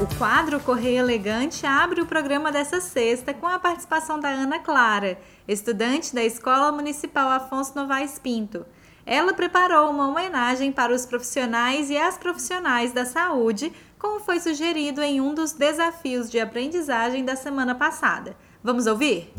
O 0.00 0.16
quadro 0.16 0.58
Correio 0.60 1.00
Elegante 1.00 1.66
abre 1.66 2.00
o 2.00 2.06
programa 2.06 2.50
dessa 2.50 2.80
sexta 2.80 3.34
com 3.34 3.46
a 3.46 3.58
participação 3.58 4.18
da 4.18 4.30
Ana 4.30 4.60
Clara, 4.60 5.18
estudante 5.46 6.14
da 6.14 6.24
Escola 6.24 6.72
Municipal 6.72 7.28
Afonso 7.28 7.74
Novaes 7.76 8.18
Pinto. 8.18 8.64
Ela 9.10 9.34
preparou 9.34 9.90
uma 9.90 10.08
homenagem 10.08 10.70
para 10.70 10.94
os 10.94 11.04
profissionais 11.04 11.90
e 11.90 11.96
as 11.96 12.16
profissionais 12.16 12.92
da 12.92 13.04
saúde, 13.04 13.72
como 13.98 14.20
foi 14.20 14.38
sugerido 14.38 15.02
em 15.02 15.20
um 15.20 15.34
dos 15.34 15.50
desafios 15.50 16.30
de 16.30 16.38
aprendizagem 16.38 17.24
da 17.24 17.34
semana 17.34 17.74
passada. 17.74 18.36
Vamos 18.62 18.86
ouvir? 18.86 19.32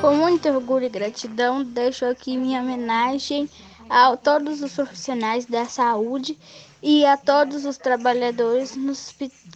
Com 0.00 0.16
muito 0.16 0.48
orgulho 0.48 0.86
e 0.86 0.88
gratidão, 0.88 1.62
deixo 1.62 2.04
aqui 2.06 2.36
minha 2.36 2.60
homenagem 2.60 3.48
a 3.88 4.16
todos 4.16 4.60
os 4.60 4.72
profissionais 4.72 5.46
da 5.46 5.64
saúde 5.64 6.36
e 6.82 7.06
a 7.06 7.16
todos 7.16 7.64
os 7.64 7.76
trabalhadores 7.76 8.76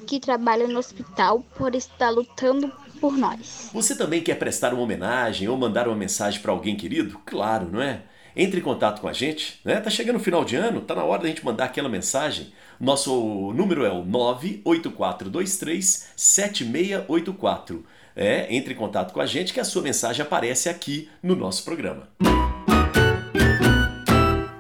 que 0.07 0.21
trabalham 0.21 0.69
no 0.69 0.79
hospital 0.79 1.45
por 1.57 1.75
estar 1.75 2.11
lutando 2.11 2.73
por 3.03 3.19
nós. 3.19 3.69
Você 3.75 3.95
também 3.97 4.23
quer 4.23 4.37
prestar 4.37 4.73
uma 4.73 4.85
homenagem 4.85 5.49
ou 5.49 5.57
mandar 5.57 5.89
uma 5.89 5.97
mensagem 5.97 6.41
para 6.41 6.53
alguém 6.53 6.77
querido? 6.77 7.19
Claro, 7.27 7.69
não 7.69 7.83
é? 7.83 8.03
Entre 8.37 8.61
em 8.61 8.63
contato 8.63 9.01
com 9.01 9.09
a 9.09 9.13
gente, 9.13 9.61
né? 9.65 9.81
Tá 9.81 9.91
chegando 9.91 10.17
o 10.17 10.21
final 10.21 10.45
de 10.45 10.55
ano, 10.55 10.81
tá 10.81 10.95
na 10.95 11.03
hora 11.03 11.23
da 11.23 11.29
gente 11.29 11.45
mandar 11.45 11.65
aquela 11.65 11.89
mensagem. 11.89 12.53
Nosso 12.79 13.53
número 13.55 13.85
é 13.85 13.91
o 13.91 14.05
98423 14.05 16.11
7684. 16.17 17.85
É, 18.15 18.55
entre 18.55 18.73
em 18.73 18.77
contato 18.77 19.13
com 19.13 19.21
a 19.21 19.27
gente 19.27 19.53
que 19.53 19.59
a 19.59 19.65
sua 19.65 19.83
mensagem 19.83 20.25
aparece 20.25 20.69
aqui 20.69 21.11
no 21.21 21.35
nosso 21.35 21.65
programa. 21.65 22.09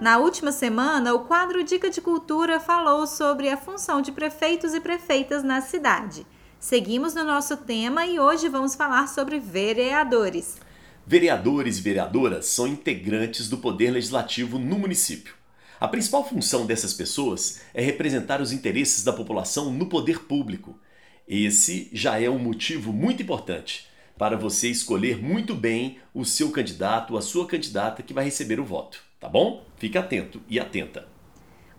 Na 0.00 0.18
última 0.18 0.50
semana, 0.50 1.14
o 1.14 1.20
quadro 1.20 1.62
Dica 1.62 1.88
de 1.88 2.00
Cultura 2.00 2.58
falou 2.58 3.06
sobre 3.06 3.48
a 3.48 3.56
função 3.56 4.02
de 4.02 4.10
prefeitos 4.10 4.74
e 4.74 4.80
prefeitas 4.80 5.44
na 5.44 5.60
cidade. 5.60 6.26
Seguimos 6.62 7.12
no 7.12 7.24
nosso 7.24 7.56
tema 7.56 8.06
e 8.06 8.20
hoje 8.20 8.48
vamos 8.48 8.76
falar 8.76 9.08
sobre 9.08 9.40
vereadores. 9.40 10.58
Vereadores 11.04 11.78
e 11.78 11.80
vereadoras 11.80 12.46
são 12.46 12.68
integrantes 12.68 13.48
do 13.48 13.58
poder 13.58 13.90
legislativo 13.90 14.60
no 14.60 14.78
município. 14.78 15.34
A 15.80 15.88
principal 15.88 16.26
função 16.26 16.64
dessas 16.64 16.94
pessoas 16.94 17.60
é 17.74 17.82
representar 17.82 18.40
os 18.40 18.52
interesses 18.52 19.02
da 19.02 19.12
população 19.12 19.72
no 19.72 19.86
poder 19.86 20.20
público. 20.20 20.78
Esse 21.26 21.90
já 21.92 22.22
é 22.22 22.30
um 22.30 22.38
motivo 22.38 22.92
muito 22.92 23.24
importante 23.24 23.88
para 24.16 24.36
você 24.36 24.68
escolher 24.68 25.20
muito 25.20 25.56
bem 25.56 25.98
o 26.14 26.24
seu 26.24 26.52
candidato 26.52 27.16
a 27.16 27.20
sua 27.20 27.44
candidata 27.44 28.04
que 28.04 28.14
vai 28.14 28.24
receber 28.24 28.60
o 28.60 28.64
voto, 28.64 29.02
tá 29.18 29.28
bom? 29.28 29.66
Fique 29.78 29.98
atento 29.98 30.40
e 30.48 30.60
atenta. 30.60 31.11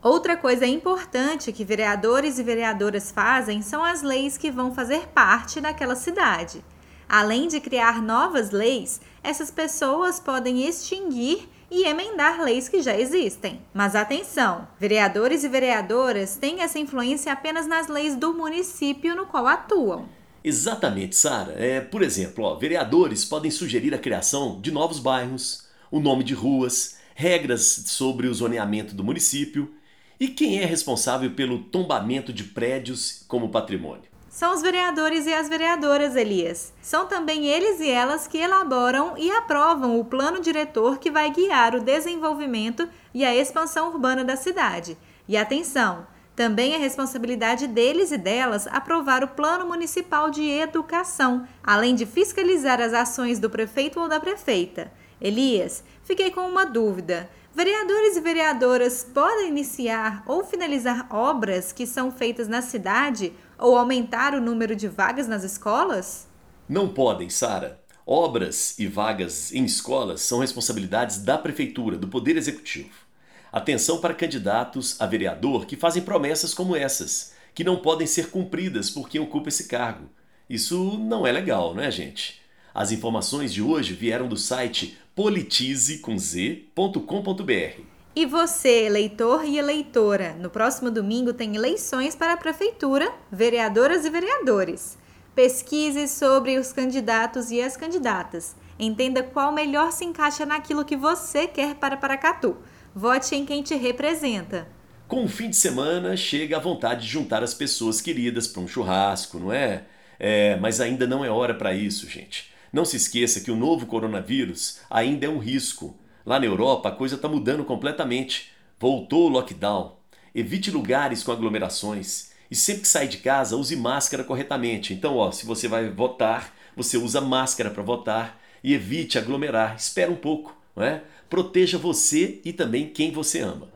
Outra 0.03 0.35
coisa 0.35 0.67
importante 0.67 1.53
que 1.53 1.63
vereadores 1.63 2.37
e 2.37 2.43
vereadoras 2.43 3.09
fazem 3.09 3.61
são 3.61 3.81
as 3.81 4.01
leis 4.01 4.37
que 4.37 4.51
vão 4.51 4.75
fazer 4.75 5.07
parte 5.07 5.61
daquela 5.61 5.95
cidade. 5.95 6.61
Além 7.07 7.47
de 7.47 7.61
criar 7.61 8.01
novas 8.01 8.51
leis, 8.51 8.99
essas 9.23 9.49
pessoas 9.49 10.19
podem 10.19 10.67
extinguir 10.67 11.47
e 11.71 11.85
emendar 11.85 12.41
leis 12.41 12.67
que 12.67 12.81
já 12.81 12.99
existem. 12.99 13.61
Mas 13.73 13.95
atenção, 13.95 14.67
vereadores 14.77 15.45
e 15.45 15.47
vereadoras 15.47 16.35
têm 16.35 16.61
essa 16.61 16.77
influência 16.77 17.31
apenas 17.31 17.65
nas 17.65 17.87
leis 17.87 18.17
do 18.17 18.33
município 18.33 19.15
no 19.15 19.25
qual 19.25 19.47
atuam. 19.47 20.09
Exatamente, 20.43 21.15
Sara. 21.15 21.53
É, 21.53 21.79
por 21.79 22.01
exemplo, 22.01 22.43
ó, 22.43 22.55
vereadores 22.55 23.23
podem 23.23 23.49
sugerir 23.49 23.93
a 23.95 23.99
criação 23.99 24.59
de 24.59 24.69
novos 24.69 24.99
bairros, 24.99 25.65
o 25.89 26.01
nome 26.01 26.25
de 26.25 26.33
ruas, 26.33 26.97
regras 27.15 27.85
sobre 27.87 28.27
o 28.27 28.33
zoneamento 28.33 28.93
do 28.93 29.03
município 29.03 29.73
e 30.23 30.29
quem 30.29 30.61
é 30.61 30.63
responsável 30.63 31.31
pelo 31.31 31.59
tombamento 31.59 32.31
de 32.31 32.45
prédios 32.45 33.25
como 33.27 33.49
patrimônio? 33.49 34.05
São 34.29 34.53
os 34.53 34.61
vereadores 34.61 35.25
e 35.25 35.33
as 35.33 35.49
vereadoras, 35.49 36.15
Elias. 36.15 36.71
São 36.81 37.05
também 37.07 37.45
eles 37.47 37.81
e 37.81 37.89
elas 37.89 38.25
que 38.25 38.37
elaboram 38.37 39.17
e 39.17 39.29
aprovam 39.29 39.99
o 39.99 40.05
plano 40.05 40.39
diretor 40.39 40.97
que 40.97 41.11
vai 41.11 41.29
guiar 41.29 41.75
o 41.75 41.83
desenvolvimento 41.83 42.87
e 43.13 43.25
a 43.25 43.35
expansão 43.35 43.89
urbana 43.89 44.23
da 44.23 44.37
cidade. 44.37 44.97
E 45.27 45.35
atenção, 45.35 46.07
também 46.37 46.73
é 46.73 46.77
responsabilidade 46.77 47.67
deles 47.67 48.13
e 48.13 48.17
delas 48.17 48.65
aprovar 48.67 49.25
o 49.25 49.27
Plano 49.27 49.65
Municipal 49.65 50.31
de 50.31 50.49
Educação, 50.49 51.45
além 51.61 51.95
de 51.95 52.05
fiscalizar 52.05 52.79
as 52.79 52.93
ações 52.93 53.39
do 53.39 53.49
prefeito 53.49 53.99
ou 53.99 54.07
da 54.07 54.21
prefeita. 54.21 54.89
Elias, 55.19 55.83
fiquei 56.03 56.31
com 56.31 56.47
uma 56.47 56.65
dúvida. 56.65 57.29
Vereadores 57.55 58.17
e 58.17 58.21
vereadoras 58.21 59.07
podem 59.13 59.49
iniciar 59.49 60.23
ou 60.25 60.43
finalizar 60.43 61.07
obras 61.13 61.71
que 61.71 61.85
são 61.85 62.11
feitas 62.11 62.47
na 62.47 62.63
cidade 62.63 63.31
ou 63.59 63.77
aumentar 63.77 64.33
o 64.33 64.41
número 64.41 64.75
de 64.75 64.87
vagas 64.87 65.27
nas 65.27 65.43
escolas? 65.43 66.27
Não 66.67 66.89
podem, 66.89 67.29
Sara. 67.29 67.79
Obras 68.07 68.79
e 68.79 68.87
vagas 68.87 69.53
em 69.53 69.63
escolas 69.65 70.21
são 70.21 70.39
responsabilidades 70.39 71.19
da 71.19 71.37
prefeitura, 71.37 71.95
do 71.95 72.07
Poder 72.07 72.35
Executivo. 72.37 73.05
Atenção 73.51 74.01
para 74.01 74.15
candidatos 74.15 74.99
a 74.99 75.05
vereador 75.05 75.67
que 75.67 75.77
fazem 75.77 76.01
promessas 76.01 76.55
como 76.55 76.75
essas, 76.75 77.33
que 77.53 77.63
não 77.63 77.77
podem 77.77 78.07
ser 78.07 78.31
cumpridas 78.31 78.89
por 78.89 79.07
quem 79.07 79.21
ocupa 79.21 79.49
esse 79.49 79.67
cargo. 79.67 80.09
Isso 80.49 80.97
não 80.97 81.25
é 81.25 81.31
legal, 81.31 81.75
não 81.75 81.83
é, 81.83 81.91
gente? 81.91 82.41
As 82.73 82.91
informações 82.91 83.53
de 83.53 83.61
hoje 83.61 83.93
vieram 83.93 84.27
do 84.27 84.35
site 84.35 84.97
politize.com.br. 85.15 87.81
E 88.15 88.25
você, 88.25 88.85
eleitor 88.85 89.45
e 89.45 89.59
eleitora, 89.59 90.35
no 90.39 90.49
próximo 90.49 90.89
domingo 90.89 91.33
tem 91.33 91.55
eleições 91.55 92.15
para 92.15 92.33
a 92.33 92.37
prefeitura, 92.37 93.11
vereadoras 93.31 94.05
e 94.05 94.09
vereadores. 94.09 94.97
Pesquise 95.35 96.07
sobre 96.07 96.57
os 96.57 96.73
candidatos 96.73 97.51
e 97.51 97.61
as 97.61 97.77
candidatas. 97.77 98.55
Entenda 98.79 99.21
qual 99.21 99.51
melhor 99.51 99.91
se 99.91 100.03
encaixa 100.03 100.45
naquilo 100.45 100.85
que 100.85 100.95
você 100.95 101.47
quer 101.47 101.75
para 101.75 101.97
Paracatu. 101.97 102.57
Vote 102.95 103.35
em 103.35 103.45
quem 103.45 103.61
te 103.61 103.75
representa. 103.75 104.67
Com 105.07 105.25
o 105.25 105.29
fim 105.29 105.49
de 105.49 105.55
semana, 105.55 106.17
chega 106.17 106.57
a 106.57 106.59
vontade 106.59 107.01
de 107.01 107.07
juntar 107.07 107.43
as 107.43 107.53
pessoas 107.53 108.01
queridas 108.01 108.47
para 108.47 108.61
um 108.61 108.67
churrasco, 108.67 109.37
não 109.37 109.53
é? 109.53 109.83
É, 110.19 110.55
mas 110.57 110.79
ainda 110.79 111.05
não 111.05 111.23
é 111.23 111.29
hora 111.29 111.53
para 111.53 111.73
isso, 111.73 112.09
gente. 112.09 112.52
Não 112.73 112.83
se 112.83 112.97
esqueça 112.97 113.39
que 113.39 113.51
o 113.51 113.55
novo 113.55 113.85
coronavírus 113.85 114.79
ainda 114.89 115.27
é 115.27 115.29
um 115.29 115.37
risco. 115.37 115.95
Lá 116.25 116.39
na 116.39 116.47
Europa 116.47 116.89
a 116.89 116.91
coisa 116.91 117.13
está 117.13 117.29
mudando 117.29 117.63
completamente. 117.63 118.51
Voltou 118.79 119.27
o 119.27 119.29
lockdown. 119.29 119.95
Evite 120.33 120.71
lugares 120.71 121.21
com 121.21 121.31
aglomerações. 121.31 122.31
E 122.49 122.55
sempre 122.55 122.81
que 122.81 122.87
sair 122.87 123.07
de 123.07 123.17
casa, 123.17 123.55
use 123.55 123.75
máscara 123.75 124.23
corretamente. 124.23 124.91
Então, 124.91 125.17
ó, 125.17 125.31
se 125.31 125.45
você 125.45 125.67
vai 125.67 125.87
votar, 125.87 126.51
você 126.75 126.97
usa 126.97 127.21
máscara 127.21 127.69
para 127.69 127.83
votar 127.83 128.41
e 128.63 128.73
evite 128.73 129.19
aglomerar. 129.19 129.75
Espera 129.75 130.11
um 130.11 130.15
pouco, 130.15 130.57
não 130.75 130.83
é? 130.83 131.03
Proteja 131.29 131.77
você 131.77 132.41
e 132.43 132.51
também 132.51 132.89
quem 132.89 133.11
você 133.11 133.41
ama. 133.41 133.67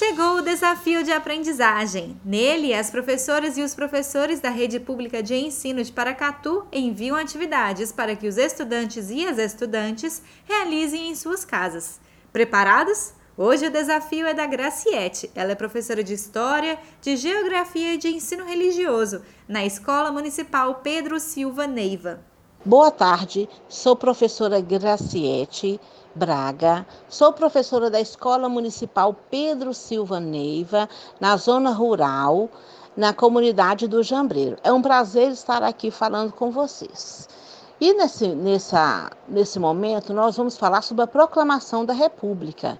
Chegou 0.00 0.36
o 0.36 0.42
desafio 0.42 1.04
de 1.04 1.12
aprendizagem. 1.12 2.18
Nele, 2.24 2.72
as 2.72 2.88
professoras 2.88 3.58
e 3.58 3.62
os 3.62 3.74
professores 3.74 4.40
da 4.40 4.48
rede 4.48 4.80
pública 4.80 5.22
de 5.22 5.34
ensino 5.34 5.84
de 5.84 5.92
Paracatu 5.92 6.64
enviam 6.72 7.18
atividades 7.18 7.92
para 7.92 8.16
que 8.16 8.26
os 8.26 8.38
estudantes 8.38 9.10
e 9.10 9.26
as 9.26 9.36
estudantes 9.36 10.22
realizem 10.46 11.10
em 11.10 11.14
suas 11.14 11.44
casas. 11.44 12.00
Preparados? 12.32 13.12
Hoje 13.36 13.66
o 13.66 13.70
desafio 13.70 14.26
é 14.26 14.32
da 14.32 14.46
Graciete. 14.46 15.30
Ela 15.34 15.52
é 15.52 15.54
professora 15.54 16.02
de 16.02 16.14
História, 16.14 16.78
de 17.02 17.14
Geografia 17.14 17.92
e 17.92 17.98
de 17.98 18.08
Ensino 18.08 18.46
Religioso 18.46 19.20
na 19.46 19.66
Escola 19.66 20.10
Municipal 20.10 20.76
Pedro 20.76 21.20
Silva 21.20 21.66
Neiva. 21.66 22.24
Boa 22.64 22.90
tarde, 22.90 23.46
sou 23.68 23.94
professora 23.94 24.62
Graciete 24.62 25.78
Braga. 26.14 26.84
Sou 27.08 27.32
professora 27.32 27.88
da 27.88 28.00
Escola 28.00 28.48
Municipal 28.48 29.14
Pedro 29.30 29.72
Silva 29.72 30.18
Neiva, 30.18 30.88
na 31.20 31.36
zona 31.36 31.70
rural, 31.70 32.48
na 32.96 33.12
comunidade 33.12 33.86
do 33.86 34.02
Jambreiro. 34.02 34.56
É 34.64 34.72
um 34.72 34.82
prazer 34.82 35.30
estar 35.30 35.62
aqui 35.62 35.90
falando 35.90 36.32
com 36.32 36.50
vocês. 36.50 37.28
E 37.80 37.94
nesse, 37.94 38.28
nessa, 38.28 39.10
nesse 39.26 39.58
momento, 39.58 40.12
nós 40.12 40.36
vamos 40.36 40.58
falar 40.58 40.82
sobre 40.82 41.02
a 41.02 41.06
proclamação 41.06 41.82
da 41.82 41.94
República, 41.94 42.78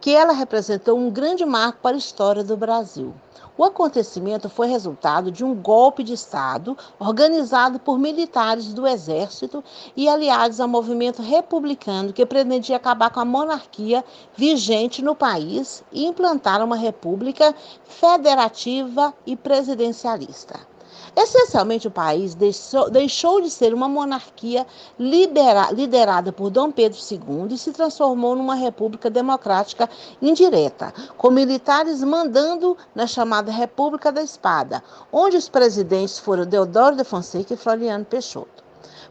que 0.00 0.14
ela 0.14 0.32
representou 0.32 0.96
um 0.96 1.10
grande 1.10 1.44
marco 1.44 1.80
para 1.82 1.96
a 1.96 1.98
história 1.98 2.44
do 2.44 2.56
Brasil. 2.56 3.12
O 3.58 3.64
acontecimento 3.64 4.48
foi 4.48 4.68
resultado 4.68 5.32
de 5.32 5.44
um 5.44 5.52
golpe 5.52 6.04
de 6.04 6.12
Estado 6.12 6.78
organizado 6.96 7.80
por 7.80 7.98
militares 7.98 8.72
do 8.72 8.86
Exército 8.86 9.64
e 9.96 10.08
aliados 10.08 10.60
ao 10.60 10.68
movimento 10.68 11.22
republicano 11.22 12.12
que 12.12 12.24
pretendia 12.24 12.76
acabar 12.76 13.10
com 13.10 13.18
a 13.18 13.24
monarquia 13.24 14.04
vigente 14.36 15.02
no 15.02 15.16
país 15.16 15.82
e 15.90 16.06
implantar 16.06 16.62
uma 16.64 16.76
república 16.76 17.52
federativa 17.82 19.12
e 19.26 19.34
presidencialista. 19.34 20.75
Essencialmente, 21.14 21.88
o 21.88 21.90
país 21.90 22.34
deixou, 22.34 22.90
deixou 22.90 23.40
de 23.40 23.50
ser 23.50 23.72
uma 23.72 23.88
monarquia 23.88 24.66
libera, 24.98 25.70
liderada 25.70 26.32
por 26.32 26.50
Dom 26.50 26.70
Pedro 26.70 26.98
II 26.98 27.54
e 27.54 27.58
se 27.58 27.72
transformou 27.72 28.36
numa 28.36 28.54
república 28.54 29.08
democrática 29.08 29.88
indireta, 30.20 30.92
com 31.16 31.30
militares 31.30 32.02
mandando 32.04 32.76
na 32.94 33.06
chamada 33.06 33.50
República 33.50 34.12
da 34.12 34.22
Espada, 34.22 34.82
onde 35.10 35.36
os 35.36 35.48
presidentes 35.48 36.18
foram 36.18 36.44
Deodoro 36.44 36.96
de 36.96 37.04
Fonseca 37.04 37.54
e 37.54 37.56
Floriano 37.56 38.04
Peixoto. 38.04 38.64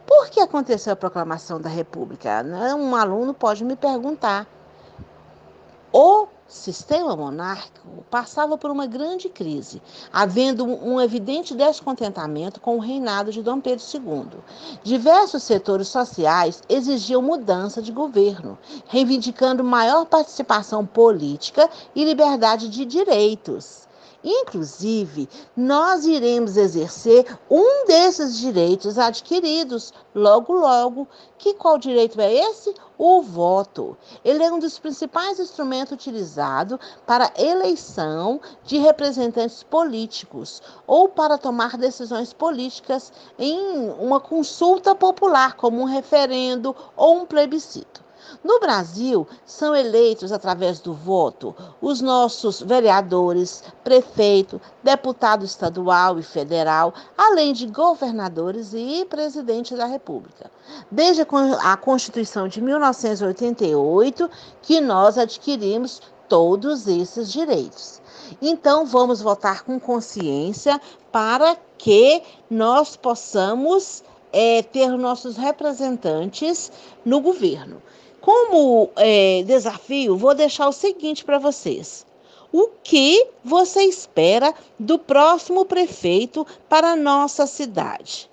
Por 0.06 0.28
que 0.28 0.40
aconteceu 0.40 0.92
a 0.92 0.96
proclamação 0.96 1.60
da 1.60 1.68
República? 1.68 2.44
Um 2.78 2.94
aluno 2.94 3.34
pode 3.34 3.64
me 3.64 3.74
perguntar. 3.74 4.46
O 5.92 6.28
sistema 6.48 7.16
monárquico 7.16 8.04
passava 8.10 8.56
por 8.56 8.70
uma 8.70 8.86
grande 8.86 9.28
crise, 9.28 9.82
havendo 10.12 10.64
um 10.64 11.00
evidente 11.00 11.54
descontentamento 11.54 12.60
com 12.60 12.76
o 12.76 12.80
reinado 12.80 13.32
de 13.32 13.42
Dom 13.42 13.60
Pedro 13.60 13.84
II. 13.92 14.40
Diversos 14.82 15.42
setores 15.42 15.88
sociais 15.88 16.62
exigiam 16.68 17.20
mudança 17.20 17.82
de 17.82 17.90
governo, 17.90 18.58
reivindicando 18.86 19.64
maior 19.64 20.06
participação 20.06 20.86
política 20.86 21.68
e 21.94 22.04
liberdade 22.04 22.68
de 22.68 22.84
direitos. 22.84 23.86
Inclusive, 24.24 25.28
nós 25.56 26.04
iremos 26.04 26.56
exercer 26.56 27.38
um 27.50 27.86
desses 27.86 28.38
direitos 28.38 28.98
adquiridos 28.98 29.92
logo, 30.14 30.52
logo. 30.52 31.06
Que 31.38 31.54
qual 31.54 31.78
direito 31.78 32.20
é 32.20 32.32
esse? 32.32 32.74
O 32.98 33.20
voto. 33.22 33.96
Ele 34.24 34.42
é 34.42 34.50
um 34.50 34.58
dos 34.58 34.78
principais 34.78 35.38
instrumentos 35.38 35.92
utilizados 35.92 36.78
para 37.06 37.32
eleição 37.36 38.40
de 38.64 38.78
representantes 38.78 39.62
políticos 39.62 40.62
ou 40.86 41.08
para 41.08 41.36
tomar 41.38 41.76
decisões 41.76 42.32
políticas 42.32 43.12
em 43.38 43.90
uma 43.98 44.18
consulta 44.18 44.94
popular, 44.94 45.54
como 45.56 45.80
um 45.82 45.84
referendo 45.84 46.74
ou 46.96 47.18
um 47.18 47.26
plebiscito. 47.26 48.05
No 48.42 48.60
Brasil, 48.60 49.26
são 49.44 49.74
eleitos 49.74 50.32
através 50.32 50.80
do 50.80 50.92
voto 50.92 51.54
os 51.80 52.00
nossos 52.00 52.60
vereadores, 52.60 53.62
prefeito, 53.82 54.60
deputado 54.82 55.44
estadual 55.44 56.18
e 56.18 56.22
federal, 56.22 56.92
além 57.16 57.52
de 57.52 57.66
governadores 57.66 58.72
e 58.74 59.04
presidente 59.04 59.74
da 59.74 59.86
República. 59.86 60.50
Desde 60.90 61.26
a 61.62 61.76
Constituição 61.76 62.48
de 62.48 62.60
1988 62.60 64.30
que 64.62 64.80
nós 64.80 65.18
adquirimos 65.18 66.00
todos 66.28 66.86
esses 66.86 67.30
direitos. 67.32 68.00
Então, 68.42 68.84
vamos 68.84 69.20
votar 69.20 69.62
com 69.62 69.78
consciência 69.78 70.80
para 71.12 71.56
que 71.78 72.22
nós 72.50 72.96
possamos 72.96 74.02
é, 74.32 74.62
ter 74.62 74.88
nossos 74.90 75.36
representantes 75.36 76.70
no 77.04 77.20
governo. 77.20 77.82
Como 78.26 78.90
é, 78.96 79.44
desafio, 79.44 80.16
vou 80.16 80.34
deixar 80.34 80.66
o 80.66 80.72
seguinte 80.72 81.24
para 81.24 81.38
vocês. 81.38 82.04
O 82.50 82.70
que 82.82 83.28
você 83.44 83.82
espera 83.82 84.52
do 84.80 84.98
próximo 84.98 85.64
prefeito 85.64 86.44
para 86.68 86.88
a 86.88 86.96
nossa 86.96 87.46
cidade? 87.46 88.28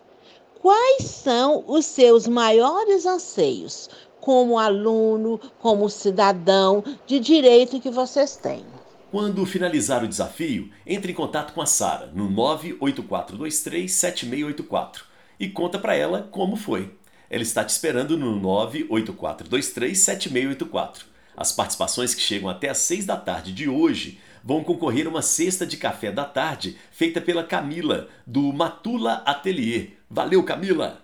Quais 0.60 1.04
são 1.04 1.64
os 1.68 1.86
seus 1.86 2.28
maiores 2.28 3.06
anseios 3.06 3.88
como 4.20 4.58
aluno, 4.58 5.40
como 5.60 5.88
cidadão 5.92 6.84
de 7.06 7.20
direito 7.20 7.80
que 7.80 7.92
vocês 7.92 8.36
têm? 8.36 8.66
Quando 9.12 9.46
finalizar 9.46 10.04
o 10.04 10.08
desafio, 10.08 10.72
entre 10.88 11.12
em 11.12 11.16
contato 11.16 11.54
com 11.54 11.62
a 11.62 11.68
Sara 11.68 12.12
no 12.16 12.28
984237684 12.32 15.04
e 15.40 15.50
conta 15.50 15.78
para 15.78 15.94
ela 15.94 16.28
como 16.32 16.56
foi. 16.56 17.03
Ela 17.34 17.42
está 17.42 17.66
te 17.66 17.70
esperando 17.70 18.16
no 18.16 18.40
984237684. 18.40 21.06
As 21.36 21.52
participações 21.52 22.14
que 22.14 22.22
chegam 22.22 22.48
até 22.48 22.70
às 22.70 22.78
6 22.78 23.08
da 23.08 23.18
tarde 23.18 23.52
de 23.52 23.68
hoje 23.68 24.22
vão 24.44 24.64
concorrer 24.64 25.08
a 25.08 25.10
uma 25.10 25.24
cesta 25.24 25.66
de 25.66 25.78
café 25.78 26.12
da 26.12 26.26
tarde 26.26 26.78
feita 26.92 27.20
pela 27.20 27.44
Camila, 27.44 28.08
do 28.28 28.54
Matula 28.54 29.24
Atelier. 29.26 29.94
Valeu, 30.08 30.44
Camila! 30.44 31.02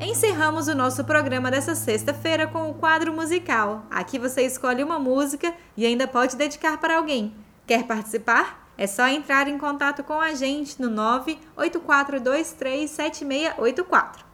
Encerramos 0.00 0.66
o 0.66 0.74
nosso 0.74 1.04
programa 1.04 1.48
dessa 1.48 1.76
sexta-feira 1.76 2.48
com 2.48 2.68
o 2.68 2.74
quadro 2.74 3.12
musical. 3.12 3.86
Aqui 3.88 4.18
você 4.18 4.42
escolhe 4.42 4.82
uma 4.82 4.98
música 4.98 5.54
e 5.76 5.86
ainda 5.86 6.08
pode 6.08 6.34
dedicar 6.34 6.80
para 6.80 6.96
alguém. 6.96 7.32
Quer 7.68 7.84
participar? 7.84 8.61
É 8.82 8.86
só 8.88 9.06
entrar 9.06 9.46
em 9.46 9.56
contato 9.56 10.02
com 10.02 10.20
a 10.20 10.34
gente 10.34 10.82
no 10.82 10.90
984237684. 11.56 14.24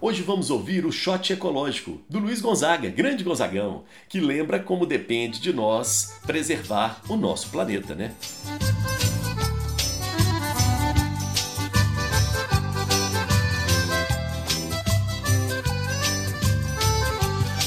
Hoje 0.00 0.22
vamos 0.22 0.48
ouvir 0.48 0.86
o 0.86 0.90
Shot 0.90 1.34
Ecológico, 1.34 2.00
do 2.08 2.18
Luiz 2.18 2.40
Gonzaga, 2.40 2.88
grande 2.88 3.22
Gonzagão, 3.22 3.84
que 4.08 4.18
lembra 4.18 4.60
como 4.60 4.86
depende 4.86 5.38
de 5.38 5.52
nós 5.52 6.18
preservar 6.26 7.02
o 7.06 7.16
nosso 7.16 7.50
planeta, 7.50 7.94
né? 7.94 8.14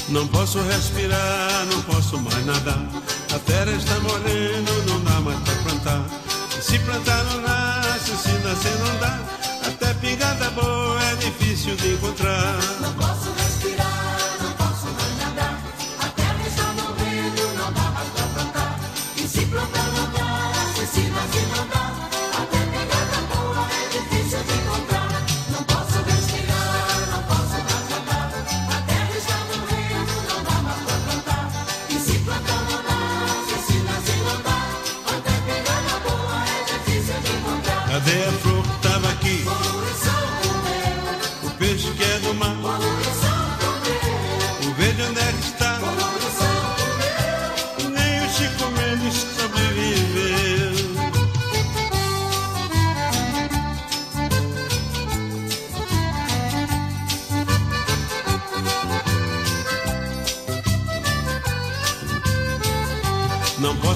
Não 0.08 0.26
posso 0.26 0.60
respirar, 0.60 1.66
não 1.66 1.80
posso 1.82 2.20
mais 2.20 2.44
nadar. 2.44 2.88
A 3.32 3.38
terra 3.38 3.70
está 3.70 4.00
morrendo, 4.00 4.72
não 4.88 5.04
dá 5.04 5.20
mais 5.20 5.38
pra 5.38 5.54
plantar. 5.62 6.31
Se 6.62 6.78
plantar 6.78 7.24
não 7.24 7.40
nasce, 7.40 8.16
se 8.16 8.30
nascer 8.44 8.78
não 8.78 8.98
dá. 9.00 9.18
Até 9.66 9.92
pingada 9.94 10.48
boa 10.50 11.02
é 11.02 11.16
difícil 11.16 11.74
de 11.74 11.94
encontrar. 11.94 12.56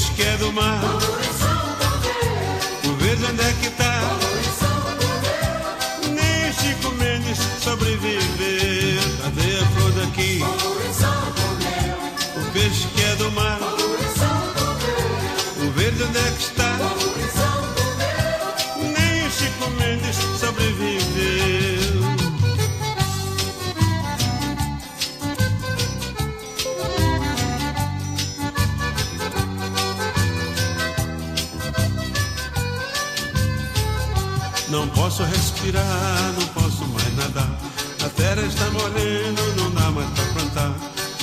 Peixe 0.00 0.14
que 0.14 0.22
é 0.22 0.36
do 0.38 0.50
mar. 0.52 0.80
O 2.84 2.92
verde 2.96 3.22
onde 3.30 3.42
é 3.42 3.52
que 3.60 3.68
tá? 3.70 4.00
Nem 6.08 6.52
Chico 6.54 6.90
Mendes 6.94 7.38
sobreviveu. 7.62 9.02
Cadê 9.22 9.58
a 9.58 9.66
flor 9.66 9.92
daqui? 9.92 10.42
O 12.34 12.52
peixe 12.52 12.88
que 12.88 13.02
é 13.02 13.16
do 13.16 13.30
mar. 13.32 13.58
O 15.58 15.70
verde 15.72 16.02
onde 16.02 16.18
é 16.18 16.30
que 16.30 16.42
está? 16.44 16.78
Nem 18.78 19.30
Chico 19.30 19.70
Mendes 19.78 20.16
sobreviveu. 20.16 20.49
Respirar, 35.60 36.32
não 36.38 36.46
posso 36.48 36.86
mais 36.86 37.16
nadar. 37.16 37.50
A 38.04 38.08
terra 38.08 38.42
está 38.42 38.64
morrendo, 38.70 39.42
não 39.56 39.70
dá 39.72 39.90
mais 39.90 40.08
pra 40.10 40.24
plantar. 40.24 40.74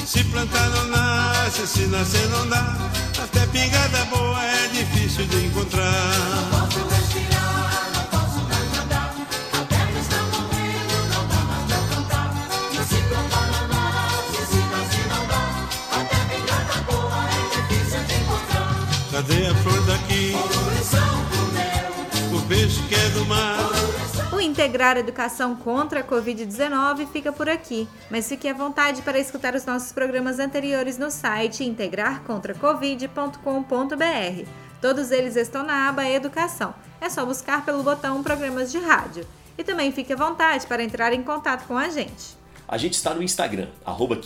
Se 0.06 0.24
plantar 0.25 0.70
não 0.70 0.88
nasce, 0.88 1.65
se 1.65 1.88
nascer 1.88 2.27
não 2.29 2.48
dá. 2.48 2.77
Até 3.24 3.46
pingada 3.48 4.06
boa 4.06 4.44
é 4.44 4.67
difícil 4.67 5.25
de 5.25 5.46
encontrar. 5.46 5.89
Posso 6.51 6.88
respirar, 6.88 7.89
não 7.96 8.03
posso 8.06 8.39
mais 8.48 8.72
nadar. 8.74 9.15
A 9.53 9.65
terra 9.65 10.00
está 10.00 10.17
morrendo, 10.17 10.96
não 11.13 11.27
dá 11.27 11.39
mais 11.50 11.63
pra 11.65 11.77
plantar. 11.89 12.34
Se 12.88 12.96
plantar 13.10 13.48
não 13.51 13.67
nasce, 13.67 14.46
se 14.51 14.60
nascer 14.72 15.08
não 15.10 15.27
dá. 15.27 15.44
Até 16.00 16.17
pingada 16.36 16.82
boa 16.86 17.27
difícil 17.56 18.03
de 18.03 18.15
encontrar. 18.22 18.88
Cadê 19.12 19.48
a 19.48 19.56
flor 19.56 19.82
daqui? 19.86 20.36
O 22.34 22.41
peixe 22.41 22.82
que 22.84 22.96
é 22.96 23.10
do 23.10 23.25
mar. 23.25 23.66
Integrar 24.57 24.97
Educação 24.97 25.55
contra 25.55 25.99
a 25.99 26.03
Covid-19 26.03 27.07
fica 27.13 27.31
por 27.31 27.47
aqui, 27.47 27.87
mas 28.09 28.27
fique 28.27 28.47
à 28.47 28.53
vontade 28.55 29.03
para 29.03 29.19
escutar 29.19 29.53
os 29.53 29.65
nossos 29.65 29.91
programas 29.91 30.39
anteriores 30.39 30.97
no 30.97 31.11
site 31.11 31.63
integrarcontracovid.com.br. 31.63 34.49
Todos 34.81 35.11
eles 35.11 35.35
estão 35.35 35.61
na 35.61 35.87
aba 35.87 36.09
Educação. 36.09 36.73
É 36.99 37.07
só 37.07 37.23
buscar 37.23 37.63
pelo 37.63 37.83
botão 37.83 38.23
Programas 38.23 38.71
de 38.71 38.79
Rádio. 38.79 39.27
E 39.59 39.63
também 39.63 39.91
fique 39.91 40.11
à 40.11 40.15
vontade 40.15 40.65
para 40.65 40.81
entrar 40.81 41.13
em 41.13 41.21
contato 41.21 41.67
com 41.67 41.77
a 41.77 41.89
gente. 41.89 42.35
A 42.67 42.79
gente 42.79 42.95
está 42.95 43.13
no 43.13 43.21
Instagram, 43.21 43.67
arroba 43.85 44.19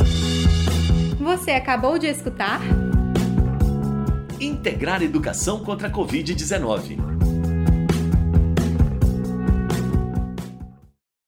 Você 1.20 1.52
acabou 1.52 1.98
de 1.98 2.06
escutar? 2.06 2.62
Integrar 4.40 5.02
Educação 5.02 5.64
contra 5.64 5.88
a 5.88 5.92
Covid-19. 5.92 7.09